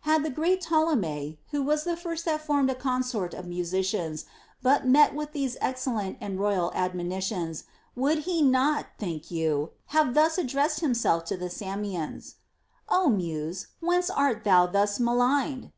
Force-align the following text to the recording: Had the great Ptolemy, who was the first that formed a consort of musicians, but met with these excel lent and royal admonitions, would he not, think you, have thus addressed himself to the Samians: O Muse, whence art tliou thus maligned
Had 0.00 0.24
the 0.24 0.30
great 0.30 0.62
Ptolemy, 0.62 1.38
who 1.52 1.62
was 1.62 1.84
the 1.84 1.96
first 1.96 2.24
that 2.24 2.44
formed 2.44 2.68
a 2.70 2.74
consort 2.74 3.32
of 3.34 3.46
musicians, 3.46 4.24
but 4.60 4.84
met 4.84 5.14
with 5.14 5.30
these 5.30 5.56
excel 5.62 5.94
lent 5.94 6.18
and 6.20 6.40
royal 6.40 6.72
admonitions, 6.74 7.62
would 7.94 8.18
he 8.26 8.42
not, 8.42 8.86
think 8.98 9.30
you, 9.30 9.70
have 9.94 10.14
thus 10.14 10.38
addressed 10.38 10.80
himself 10.80 11.24
to 11.26 11.36
the 11.36 11.48
Samians: 11.50 12.34
O 12.88 13.08
Muse, 13.08 13.68
whence 13.78 14.10
art 14.10 14.42
tliou 14.42 14.72
thus 14.72 14.98
maligned 14.98 15.70